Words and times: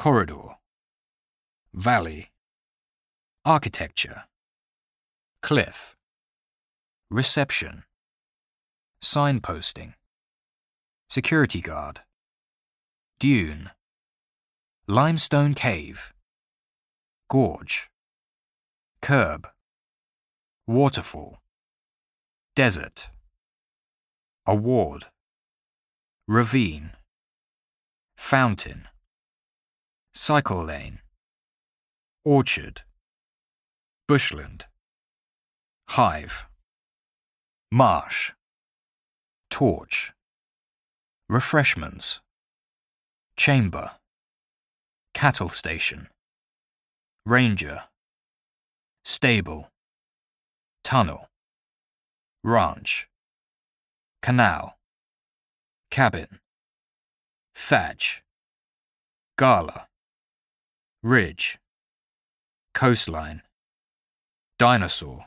corridor, 0.00 0.56
valley, 1.74 2.30
architecture, 3.44 4.24
cliff, 5.42 5.94
reception, 7.10 7.82
signposting, 9.04 9.92
security 11.10 11.60
guard, 11.60 12.00
dune, 13.18 13.68
limestone 14.86 15.52
cave, 15.52 16.14
gorge, 17.28 17.90
curb, 19.02 19.48
waterfall, 20.66 21.36
desert, 22.56 23.10
award, 24.46 25.04
ravine, 26.26 26.92
fountain, 28.16 28.88
cycle 30.30 30.62
lane, 30.62 31.00
orchard, 32.24 32.82
bushland, 34.06 34.66
hive, 35.88 36.46
marsh, 37.72 38.30
torch, 39.50 40.12
refreshments, 41.28 42.20
chamber, 43.36 43.90
cattle 45.14 45.48
station, 45.48 46.06
ranger, 47.26 47.82
stable, 49.04 49.66
tunnel, 50.84 51.26
ranch, 52.44 53.08
canal, 54.22 54.76
cabin, 55.90 56.38
thatch, 57.52 58.22
gala, 59.36 59.88
ridge, 61.02 61.58
coastline, 62.74 63.42
dinosaur, 64.58 65.26